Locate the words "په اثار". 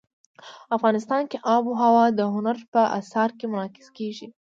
2.73-3.29